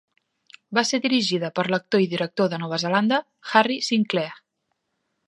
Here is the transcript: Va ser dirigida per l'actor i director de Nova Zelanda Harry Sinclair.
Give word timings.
Va 0.77 0.83
ser 0.91 0.99
dirigida 1.01 1.51
per 1.59 1.65
l'actor 1.73 2.03
i 2.05 2.09
director 2.13 2.49
de 2.55 2.61
Nova 2.63 2.79
Zelanda 2.85 3.21
Harry 3.61 3.79
Sinclair. 3.89 4.33